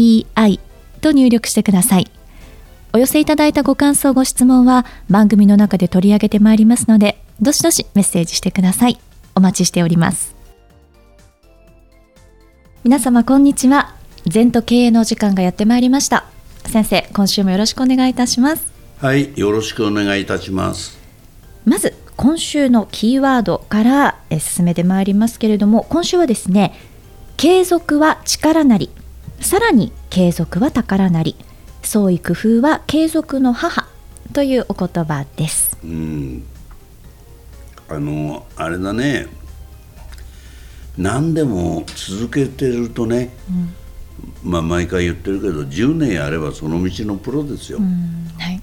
[0.00, 0.60] ZENTOKEIEI
[1.00, 2.10] と入力してください。
[2.92, 8.98] お寄せいただいたご感想、ご質問は番組の中で取り上げてまいりますので、どしどしメッセージしてください。
[9.34, 10.34] お待ちしております。
[12.82, 13.94] 皆様、こんにちは。
[14.26, 16.24] 全と経営の時間がやってまいりました。
[16.66, 18.72] 先生、今週もよろしくお願いいたします。
[19.00, 20.98] はい、よろしくお願いいたします。
[21.64, 26.74] まず、今週のキーワードから進めてまいりますけれども今週はですね
[27.38, 28.90] 継続は力なり
[29.40, 31.36] さらに継続は宝なり
[31.82, 33.88] 創意工夫は継続の母
[34.32, 35.78] というお言葉です。
[35.82, 36.44] うん。
[37.88, 39.28] あのあれだね。
[40.98, 43.30] 何でも続けてるとね、
[44.44, 48.28] うん、まあ毎回言ってるけど10年やればその道のプロですよ、うん。
[48.38, 48.60] はい。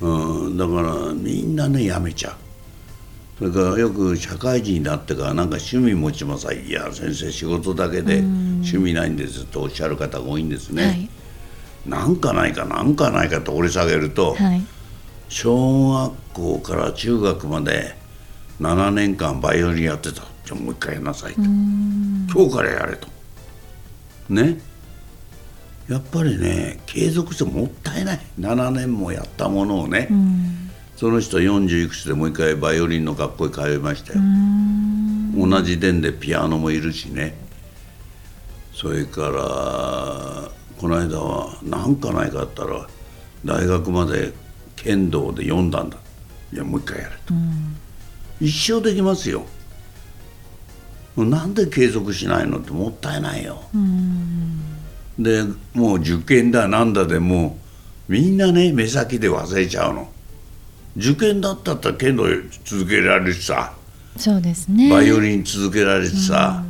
[0.00, 2.34] うん、だからみんなねやめちゃう
[3.42, 11.08] それからよく社会人になってからなんか趣味持ちまさいや先生仕事だけで趣味ないんですとおっしゃる方が多いんですね、はい、
[11.84, 14.62] なんかないかなんかないかと掘り下げると、はい、
[15.28, 17.96] 小学校から中学まで
[18.60, 20.22] 7年間バイオリンやってた。
[20.44, 21.40] じゃあもう一回やんなさいと。
[21.40, 23.08] 今日からやれと。
[24.28, 24.60] ね。
[25.88, 28.20] やっぱりね継続してもったいない。
[28.38, 30.08] 7年もやったものをね、
[30.96, 34.20] その人40いくつでもう一回バイオリンの学校へ通いましたよ。
[35.36, 37.34] 同じ殿でピアノもいるしね。
[38.74, 42.86] それからこの間は何かないかあったら
[43.44, 44.32] 大学まで
[44.76, 45.96] 剣道で読んだんだ。
[46.52, 47.34] いやもう一回やると。
[48.40, 49.44] 一生できますよ。
[51.16, 53.62] なんで継続しないのってもったいないよ。
[55.18, 55.42] で
[55.74, 57.58] もう受験だなんだでも
[58.08, 60.08] うみんなね目先で忘れちゃうの
[60.96, 62.24] 受験だったら剣道
[62.64, 63.72] 続けられるしさ
[64.16, 64.90] そうですね。
[64.90, 66.62] バイオリン続けられてさ、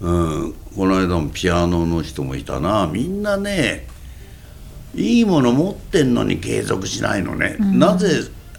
[0.00, 2.86] うん、うん、この間もピアノの人もいたな。
[2.90, 3.86] みんなね
[4.94, 8.08] いいもの持ってんのに継続しないのね、うん、なぜ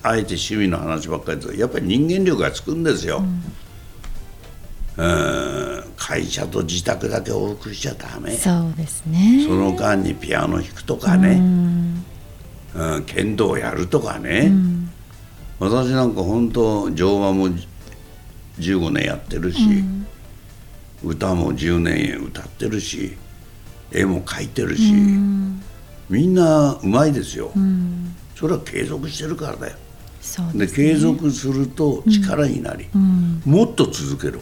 [0.04, 3.24] あえて趣味の話ばっかりでやっぱり人間力がつくんですよ、
[4.98, 5.84] うん、うん。
[5.98, 8.32] 会社と自宅だけ往復しちゃダメ。
[8.32, 9.46] そうですね。
[9.48, 12.06] その間にピアノ弾くとかね、うん
[12.76, 14.90] うん、剣道やるとかね、うん、
[15.60, 17.50] 私なんか本当乗馬も
[18.60, 19.62] 15年やってるし、
[21.04, 23.16] うん、歌も10年歌ってるし
[23.92, 25.62] 絵も描いてるし、うん、
[26.10, 27.52] みんなうまいですよ、
[28.36, 29.78] それは継続してるからだよ。
[30.54, 32.88] で、ね、継続すると力になり、
[33.46, 34.42] もっと続ける。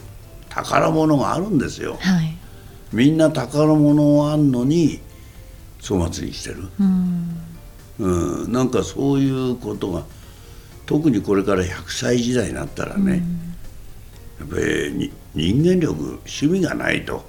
[0.54, 2.36] 宝物があるんですよ、はい、
[2.92, 5.00] みんな宝物あんのに
[5.82, 6.68] 粗末にしてる、
[7.98, 10.04] うん、なんかそういうことが
[10.86, 13.22] 特にこれから100歳時代になったらね、
[14.40, 14.66] うん、やっぱ
[14.96, 17.24] り人間力趣味がないと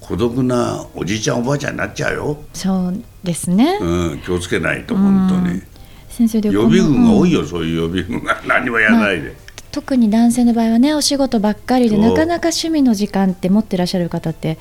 [0.00, 2.38] 孤独なおじいちゃんおばあちゃんになっちゃうよ。
[2.52, 5.62] そうですね、うん、気をつけないと本当に、
[6.08, 8.42] 先生で予備軍が多いよ、そういう予備軍が。
[8.46, 9.42] 何もやらないで、まあ
[9.72, 14.58] 特に男性の場合はねお仕事ばっかりでなかなか趣味の時間って持ってらっしゃる方って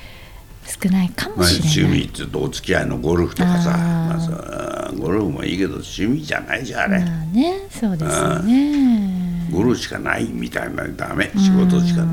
[0.66, 9.48] 少ないかもしれない、まあ、趣味って言うとお付き合いのゴルフとかさまあ、さゴルフもいいけど趣味じゃないじゃんあれ、まあねそうですよね。
[9.52, 12.06] ゴルフしかないみたいなダメ仕事しか。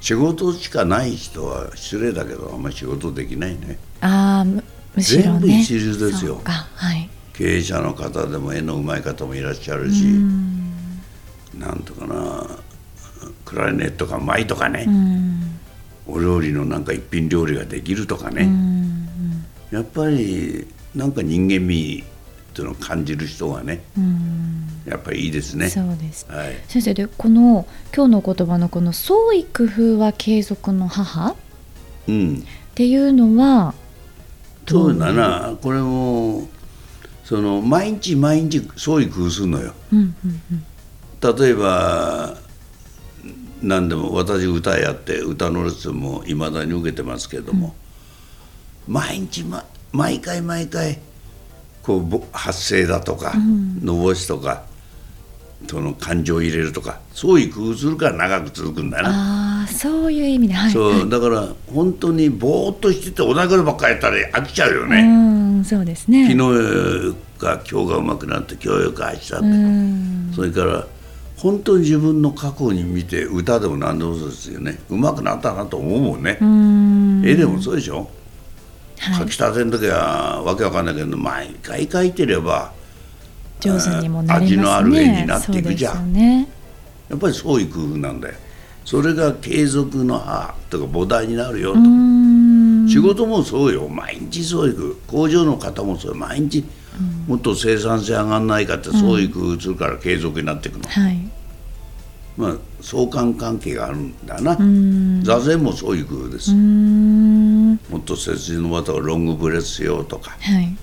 [0.00, 3.78] 仕事しかない人は失礼だけどあんまり仕事できないね。
[4.00, 4.62] ああむ
[5.02, 10.04] しろ、ね、全部一流ですよ、はい、経営者の方でも絵のうまい方もいらっしゃるし
[11.58, 12.46] なんとかな
[13.44, 14.86] クラリネットがうまいとかね
[16.06, 18.48] お料理のなんか一品料理ができるとかね、
[19.70, 23.82] やっぱりなんか人間味っていうのを感じる人がね、
[24.86, 25.68] やっぱりいいですね。
[25.68, 31.34] そうです、はい、先生でこの今日の言葉のこの創意工夫は継続の母、
[32.06, 33.74] うん、っていうのは
[34.68, 35.56] そうだな。
[35.60, 36.48] これも
[37.24, 39.74] その毎日毎日創意工夫するのよ。
[39.92, 42.23] うんうんうん、例えば
[43.64, 47.74] 何でも私歌やって歌のレッスンもいまだに受けてますけども、
[48.86, 50.98] うん、毎日、ま、毎回毎回
[51.82, 54.64] こう発声だとか、うん、のぼしとか
[55.68, 59.62] その感情を入れるとかそういう工夫するから長く続くんだな。
[59.62, 65.00] あそういう意味で、はい、そうだから本当にぼーっとしてて同じことばっかりやったら飽きちゃうよね。
[65.00, 66.28] うんそうですね。
[66.28, 69.20] 昨日が今日がうまくなって今日よく明日っ
[70.30, 70.34] て。
[70.36, 70.86] それから
[71.36, 74.78] 本当に自分の過去に見て歌でも何でもそうですよね。
[74.88, 76.38] うまくなったなと思うもんね。
[77.28, 78.08] 絵でもそうでしょ、
[78.98, 82.72] はい、書きたての時はわけわかんないけど毎回書いてれば
[83.60, 84.56] 上手にもなりますね。
[84.56, 86.48] 味のある絵になっていくじゃん、ね、
[87.08, 88.34] やっぱり創意工夫なんだよ。
[88.84, 91.80] それが継続の母とか母題になるよと。
[92.86, 93.88] 仕事もそうよ。
[93.88, 96.64] 毎日創意工夫工場の方もそう毎日
[97.26, 101.18] もっと生産性上がんないかって創意工夫するから継続になっていくの、はい。
[102.36, 104.56] まあ相関関係があるんだな。
[105.22, 106.52] 座禅もそういう工夫です。
[106.52, 110.76] もっと背筋の綿をロングブレスしようとか、はい、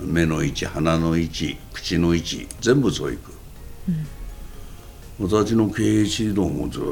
[0.00, 3.32] 目の位置鼻の位置口の位置全部そういう工
[5.20, 6.82] 夫、私の経営指導もずっ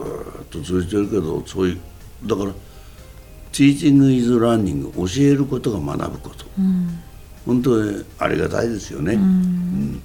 [0.50, 1.80] と続いてるけどそういう
[2.26, 7.00] だからティーチング・イズ・ランニング教えることが学ぶこと、うん、
[7.46, 9.14] 本当にありがたいですよね。
[9.14, 10.02] うん。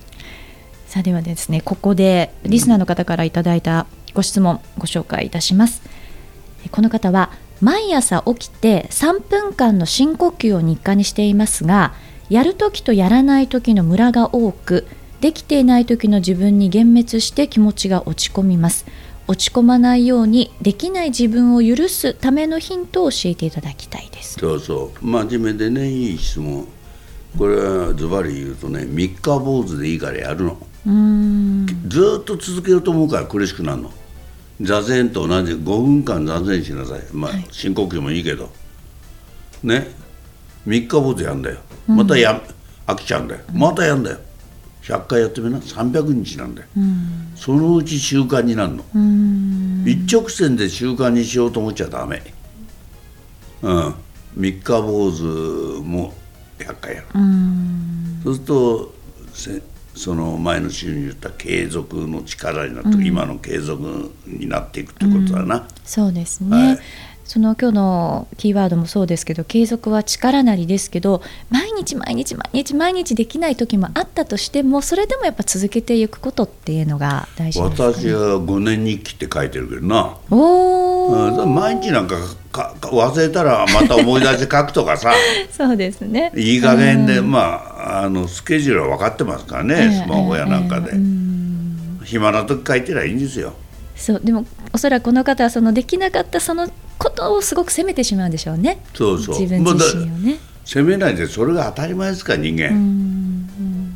[0.88, 5.82] さあではですねここでリスナーの方からいただいたご質問ご紹介いたします。
[6.72, 7.32] この方は
[7.62, 11.94] 毎朝起きて3分間の深呼吸を日課にしていますが
[12.30, 14.86] やるときとやらないときのムラが多く
[15.22, 18.86] できていない時の自分に幻滅して気持ちが落ち込みます。
[19.28, 24.36] 落ち込まないようにできない自分を許すためのヒントを教えていただきたいです。
[24.40, 25.06] そうそう。
[25.06, 26.66] 真面目でねいい質問
[27.38, 30.58] これはズバリ言うとね三日坊主でいいからやるの。
[31.88, 33.92] ずっと続けようと思うから苦しくなるの。
[34.62, 37.02] 座禅と同じ5分間座禅しなさい。
[37.14, 38.50] まあ、はい、深呼吸もいいけど。
[39.64, 39.88] ね。
[40.66, 41.58] 3日坊主やんだよ。
[41.88, 42.42] またや、
[42.88, 43.42] 飽きちゃうんだよ。
[43.54, 44.18] またやんだよ。
[44.82, 45.60] 100回やってみな。
[45.60, 46.68] 300日なんだよ、
[47.36, 48.84] そのうち習慣になるの。
[49.86, 52.24] 一直線で習慣にしようと思っちゃダメ。
[53.62, 53.96] うん。
[54.36, 55.24] 三日坊主
[55.84, 56.14] も
[56.66, 57.08] 100回やる
[58.24, 58.34] そう
[59.34, 66.80] するとその前の週に言った継続の力になって、うん、今の継続になっていくってことだな、うん、そうですね、はい、
[67.28, 80.18] その今日のキーワードもそうですけど継続は力なりですけど毎日毎日毎日毎日できない時もあったとしてもそれでもやっぱ続けていくことっていうのが大事ですか、ね、私は5年日記って書いてるけどな。
[80.32, 80.38] お
[80.86, 82.16] お、うん、毎日なんか
[82.52, 85.14] か忘れたらまた思い出して書くとかさ。
[85.52, 86.32] そうですね。
[86.36, 87.40] いい加減で、ま
[87.80, 90.94] ああのスケジュールは分かってますからね、スマホやなんかで、
[92.04, 93.54] 暇な時書いてりゃいいんですよ。
[93.96, 96.70] そうでもおそらくこの方はそのできなかったその
[97.00, 98.80] ことをすごく責めてしまうんでしょうね。
[98.94, 99.40] そうそう。
[99.40, 100.38] 自分自身をね。
[100.66, 103.48] 責めないでそれが当たり前ですから人間。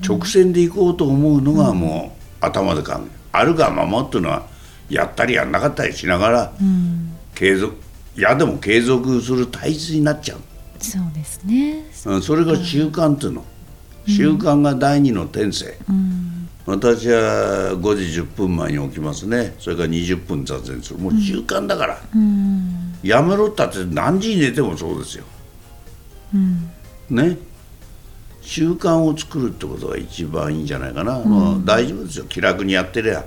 [0.08, 4.46] 直線で行こうと思うのがもう頭で考えあるがままっていうのは
[4.92, 6.54] やったりやんなかったりしながら
[7.34, 7.76] 継続
[8.18, 10.40] いやでも継続する体質になっちゃう。
[10.80, 13.46] そうですね、うん、それが習慣っていうの、
[14.08, 15.78] 習慣が第二の天性、
[16.66, 19.56] 私は5時10分前に起きますね。
[19.60, 21.00] それから20分座禅する。
[21.00, 22.02] もう習慣だから、
[23.04, 25.24] やめろったって何時に寝てもそうですよ、
[27.12, 27.38] ね。
[28.42, 32.26] 習慣を作るってことが一番いいんじゃないかな、もう大丈夫ですよ。
[32.26, 33.24] 気楽にやってりゃ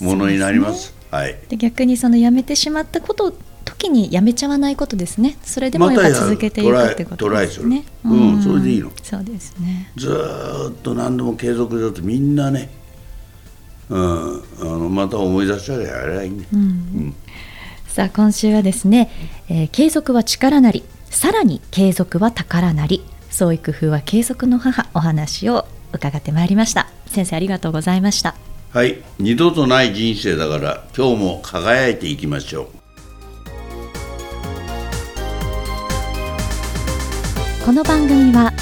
[0.00, 1.36] ものになります、ね、はい。
[1.48, 3.32] で逆にそのやめてしまったこと
[3.64, 5.36] 時にやめちゃわないことですね。
[5.42, 8.90] それでもやっぱ続けていくってことですね、ま、うん、それでいいの。
[9.02, 9.90] そうですね。
[9.96, 10.08] ず
[10.70, 12.68] っと何でも継続だとみんなね、
[13.90, 17.14] うん、あのまた思い出したらやればいいね、うん、うん、
[17.86, 19.10] さあ今週はですね、
[19.48, 23.04] えー、継続は力なりさらに継続は宝なり。
[23.30, 26.86] 創意工夫は継続の母お話を伺ってまいりました。
[27.06, 28.36] 先生ありがとうございました
[28.74, 32.66] はい二度とない人生だから今日も輝いていきましょう
[37.64, 38.52] この番組は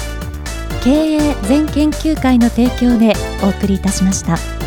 [0.83, 4.62] 経営全研究会の提供でお送りいたしました。